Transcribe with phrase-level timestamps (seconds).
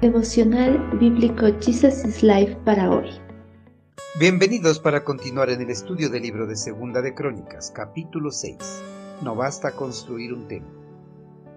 [0.00, 3.10] Devocional Bíblico Jesus is Life para hoy.
[4.18, 8.56] Bienvenidos para continuar en el estudio del libro de Segunda de Crónicas, capítulo 6.
[9.22, 10.80] No basta construir un templo.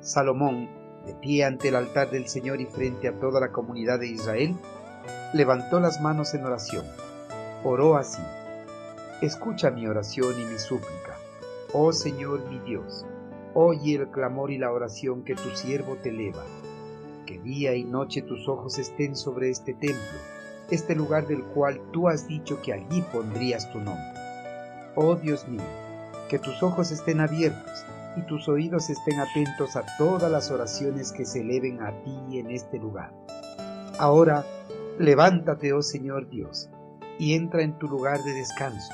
[0.02, 0.70] Salomón,
[1.06, 4.56] de pie ante el altar del Señor y frente a toda la comunidad de Israel,
[5.34, 6.86] levantó las manos en oración.
[7.64, 8.22] Oró así.
[9.22, 11.18] Escucha mi oración y mi súplica.
[11.72, 13.06] Oh Señor mi Dios,
[13.54, 16.44] oye el clamor y la oración que tu siervo te eleva
[17.26, 20.20] que día y noche tus ojos estén sobre este templo,
[20.70, 24.04] este lugar del cual tú has dicho que allí pondrías tu nombre.
[24.96, 25.64] Oh Dios mío,
[26.30, 27.86] que tus ojos estén abiertos
[28.16, 32.52] y tus oídos estén atentos a todas las oraciones que se eleven a ti en
[32.52, 33.12] este lugar.
[33.98, 34.46] Ahora,
[35.00, 36.70] levántate, oh Señor Dios,
[37.18, 38.92] y entra en tu lugar de descanso,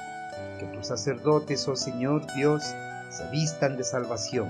[0.60, 2.64] que tus sacerdotes, oh Señor Dios,
[3.10, 4.50] se vistan de salvación,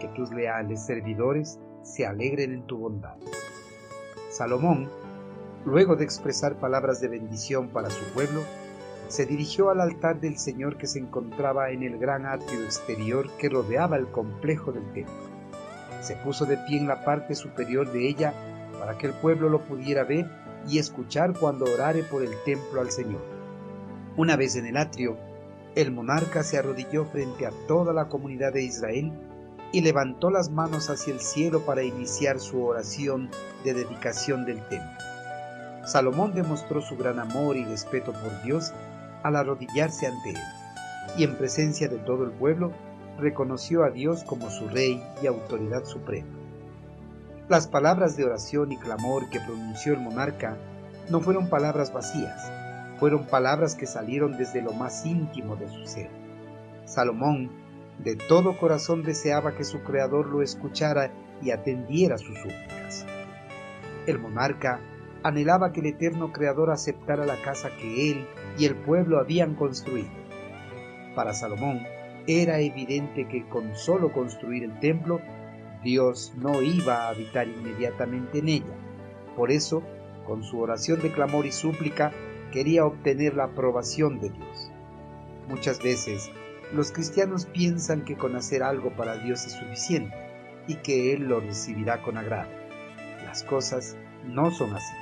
[0.00, 3.16] que tus leales servidores se alegren en tu bondad.
[4.30, 4.88] Salomón,
[5.64, 8.42] luego de expresar palabras de bendición para su pueblo,
[9.08, 13.48] se dirigió al altar del Señor que se encontraba en el gran atrio exterior que
[13.48, 15.14] rodeaba el complejo del templo.
[16.00, 18.34] Se puso de pie en la parte superior de ella
[18.78, 20.26] para que el pueblo lo pudiera ver
[20.68, 23.22] y escuchar cuando orare por el templo al Señor.
[24.16, 25.16] Una vez en el atrio,
[25.76, 29.12] el monarca se arrodilló frente a toda la comunidad de Israel
[29.72, 33.28] y levantó las manos hacia el cielo para iniciar su oración
[33.62, 35.04] de dedicación del templo.
[35.84, 38.72] Salomón demostró su gran amor y respeto por Dios
[39.22, 40.38] al arrodillarse ante él,
[41.18, 42.72] y en presencia de todo el pueblo
[43.18, 46.28] reconoció a Dios como su rey y autoridad suprema.
[47.50, 50.56] Las palabras de oración y clamor que pronunció el monarca
[51.10, 52.50] no fueron palabras vacías,
[52.98, 56.10] fueron palabras que salieron desde lo más íntimo de su ser.
[56.84, 57.50] Salomón
[57.98, 61.10] de todo corazón deseaba que su creador lo escuchara
[61.42, 63.06] y atendiera sus súplicas.
[64.06, 64.80] El monarca
[65.22, 68.26] anhelaba que el eterno creador aceptara la casa que él
[68.58, 70.10] y el pueblo habían construido.
[71.14, 71.80] Para Salomón
[72.26, 75.20] era evidente que con solo construir el templo,
[75.82, 78.74] Dios no iba a habitar inmediatamente en ella.
[79.36, 79.82] Por eso,
[80.26, 82.12] con su oración de clamor y súplica,
[82.56, 84.72] quería obtener la aprobación de Dios.
[85.46, 86.30] Muchas veces
[86.72, 90.16] los cristianos piensan que con hacer algo para Dios es suficiente
[90.66, 92.48] y que Él lo recibirá con agrado.
[93.26, 94.94] Las cosas no son así.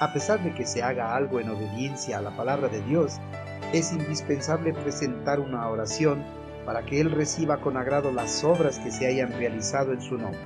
[0.00, 3.16] A pesar de que se haga algo en obediencia a la palabra de Dios,
[3.72, 6.22] es indispensable presentar una oración
[6.66, 10.42] para que Él reciba con agrado las obras que se hayan realizado en su nombre.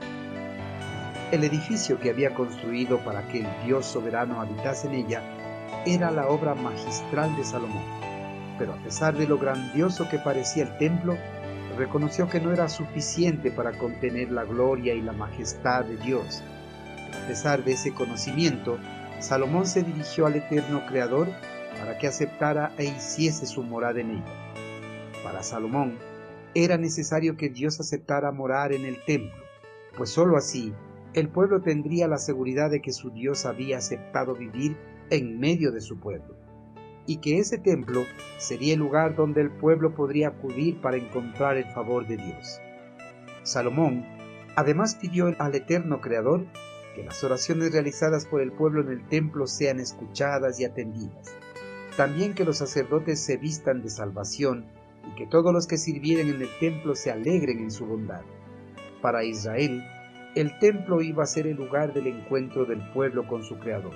[1.33, 5.36] El edificio que había construido para que el Dios soberano habitase en ella
[5.87, 7.97] era la obra magistral de Salomón
[8.59, 11.17] pero a pesar de lo grandioso que parecía el templo,
[11.77, 16.43] reconoció que no era suficiente para contener la gloria y la majestad de Dios.
[17.13, 18.79] A pesar de ese conocimiento,
[19.21, 21.29] Salomón se dirigió al eterno Creador
[21.79, 24.53] para que aceptara e hiciese su morada en ella.
[25.23, 25.99] Para Salomón,
[26.55, 29.43] era necesario que Dios aceptara morar en el templo,
[29.97, 30.73] pues sólo así
[31.13, 34.77] el pueblo tendría la seguridad de que su Dios había aceptado vivir
[35.11, 36.37] en medio de su pueblo
[37.07, 38.05] y que ese templo
[38.39, 42.61] sería el lugar donde el pueblo podría acudir para encontrar el favor de Dios.
[43.43, 44.05] Salomón
[44.57, 46.47] además pidió al eterno Creador
[46.95, 51.35] que las oraciones realizadas por el pueblo en el templo sean escuchadas y atendidas.
[51.97, 54.67] También que los sacerdotes se vistan de salvación
[55.07, 58.23] y que todos los que sirvieren en el templo se alegren en su bondad.
[59.01, 59.85] Para Israel,
[60.35, 63.95] el templo iba a ser el lugar del encuentro del pueblo con su Creador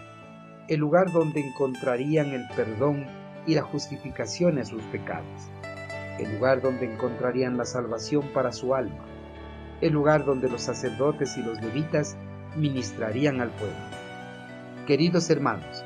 [0.71, 3.05] el lugar donde encontrarían el perdón
[3.45, 5.51] y la justificación a sus pecados,
[6.21, 9.05] el lugar donde encontrarían la salvación para su alma,
[9.81, 12.17] el lugar donde los sacerdotes y los levitas
[12.57, 13.75] ministrarían al pueblo.
[14.87, 15.85] Queridos hermanos,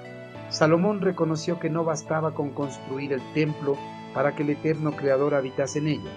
[0.51, 3.79] Salomón reconoció que no bastaba con construir el templo
[4.13, 6.11] para que el eterno Creador habitase en ello.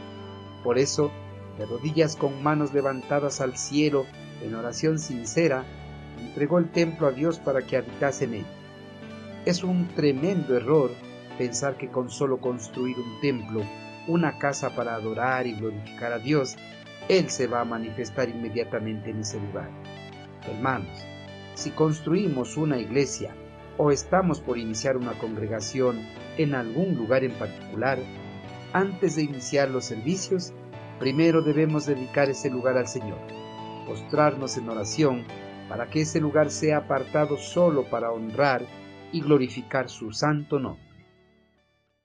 [0.65, 1.09] Por eso,
[1.57, 4.05] de rodillas con manos levantadas al cielo,
[4.43, 5.63] en oración sincera,
[6.19, 8.45] entregó el templo a Dios para que habitase en él.
[9.47, 10.91] Es un tremendo error
[11.37, 13.61] pensar que con solo construir un templo,
[14.05, 16.57] una casa para adorar y glorificar a Dios,
[17.07, 19.69] Él se va a manifestar inmediatamente en ese lugar.
[20.45, 20.97] Hermanos,
[21.53, 23.33] si construimos una iglesia
[23.77, 26.05] o estamos por iniciar una congregación
[26.37, 27.99] en algún lugar en particular,
[28.73, 30.51] antes de iniciar los servicios,
[30.99, 33.19] primero debemos dedicar ese lugar al Señor,
[33.85, 35.23] postrarnos en oración
[35.69, 38.65] para que ese lugar sea apartado solo para honrar
[39.11, 40.86] y glorificar su santo nombre.